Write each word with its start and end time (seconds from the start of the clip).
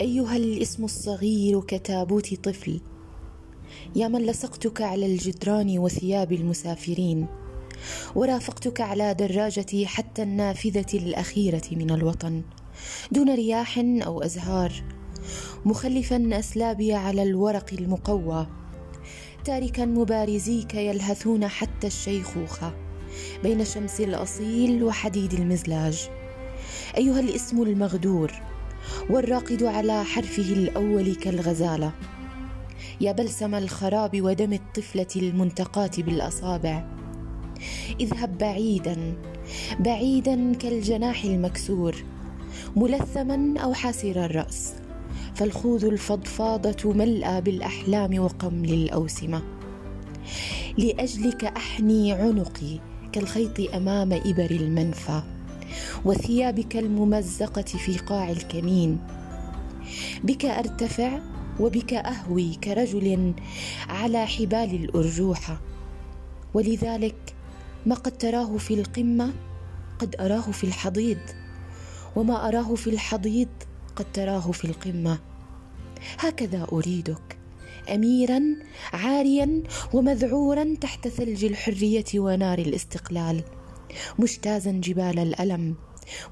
أيها 0.00 0.36
الاسم 0.36 0.84
الصغير 0.84 1.60
كتابوت 1.60 2.34
طفل 2.34 2.80
يا 3.96 4.08
من 4.08 4.26
لصقتك 4.26 4.82
على 4.82 5.06
الجدران 5.06 5.78
وثياب 5.78 6.32
المسافرين 6.32 7.26
ورافقتك 8.14 8.80
على 8.80 9.14
دراجتي 9.14 9.86
حتى 9.86 10.22
النافذة 10.22 10.86
الأخيرة 10.94 11.62
من 11.72 11.90
الوطن 11.90 12.42
دون 13.12 13.34
رياح 13.34 13.78
أو 13.78 14.22
أزهار 14.22 14.72
مخلفا 15.64 16.38
أسلابي 16.38 16.94
على 16.94 17.22
الورق 17.22 17.70
المقوى 17.72 18.46
تاركا 19.44 19.84
مبارزيك 19.84 20.74
يلهثون 20.74 21.48
حتى 21.48 21.86
الشيخوخة 21.86 22.74
بين 23.42 23.64
شمس 23.64 24.00
الأصيل 24.00 24.84
وحديد 24.84 25.32
المزلاج. 25.32 26.08
أيها 26.96 27.20
الاسم 27.20 27.62
المغدور 27.62 28.32
والراقد 29.10 29.62
على 29.62 30.04
حرفه 30.04 30.52
الأول 30.52 31.14
كالغزالة. 31.14 31.92
يا 33.00 33.12
بلسم 33.12 33.54
الخراب 33.54 34.22
ودم 34.22 34.52
الطفلة 34.52 35.06
المنتقاه 35.16 35.90
بالأصابع. 35.98 36.84
اذهب 38.00 38.38
بعيدا 38.38 39.14
بعيدا 39.80 40.54
كالجناح 40.54 41.24
المكسور. 41.24 41.94
ملثما 42.76 43.60
أو 43.60 43.74
حاسر 43.74 44.24
الرأس. 44.24 44.74
فالخوذ 45.34 45.84
الفضفاضة 45.84 46.92
ملأى 46.92 47.40
بالأحلام 47.40 48.18
وقمل 48.18 48.72
الأوسمة. 48.72 49.42
لأجلك 50.78 51.44
أحني 51.44 52.12
عنقي 52.12 52.78
كالخيط 53.12 53.74
أمام 53.74 54.12
إبر 54.12 54.50
المنفى. 54.50 55.22
وثيابك 56.04 56.76
الممزقة 56.76 57.62
في 57.62 57.98
قاع 57.98 58.30
الكمين. 58.30 58.98
بك 60.24 60.44
أرتفع 60.44 61.20
وبك 61.60 61.94
أهوي 61.94 62.54
كرجل 62.54 63.34
على 63.88 64.26
حبال 64.26 64.74
الارجوحه 64.74 65.60
ولذلك 66.54 67.34
ما 67.86 67.94
قد 67.94 68.18
تراه 68.18 68.56
في 68.56 68.74
القمة 68.74 69.32
قد 69.98 70.16
أراه 70.20 70.50
في 70.50 70.64
الحضيض 70.64 71.18
وما 72.16 72.48
أراه 72.48 72.74
في 72.74 72.90
الحضيض 72.90 73.48
قد 73.96 74.12
تراه 74.12 74.50
في 74.52 74.64
القمة. 74.64 75.18
هكذا 76.18 76.66
أريدك 76.72 77.38
اميرا 77.94 78.40
عاريا 78.92 79.62
ومذعورا 79.92 80.74
تحت 80.80 81.08
ثلج 81.08 81.44
الحرية 81.44 82.04
ونار 82.14 82.58
الاستقلال. 82.58 83.42
مجتازا 84.18 84.72
جبال 84.72 85.18
الألم 85.18 85.76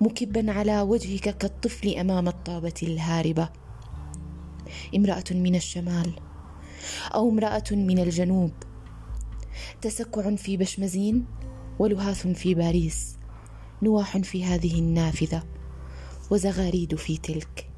مكبا 0.00 0.52
على 0.52 0.80
وجهك 0.80 1.38
كالطفل 1.38 1.94
أمام 1.94 2.28
الطابة 2.28 2.74
الهاربة. 2.82 3.48
امرأة 4.96 5.24
من 5.30 5.54
الشمال 5.54 6.12
أو 7.14 7.28
امرأة 7.28 7.64
من 7.70 7.98
الجنوب. 7.98 8.52
تسكع 9.80 10.36
في 10.36 10.56
بشمزين 10.56 11.26
ولهاث 11.78 12.26
في 12.26 12.54
باريس 12.54 13.16
نواح 13.82 14.18
في 14.18 14.44
هذه 14.44 14.78
النافذة 14.78 15.42
وزغاريد 16.30 16.94
في 16.94 17.16
تلك. 17.16 17.70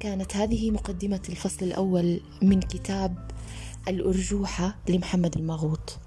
كانت 0.00 0.36
هذه 0.36 0.70
مقدمة 0.70 1.22
الفصل 1.28 1.66
الأول 1.66 2.20
من 2.42 2.60
كتاب 2.60 3.30
الأرجوحة 3.88 4.78
لمحمد 4.88 5.36
المغوط. 5.36 5.98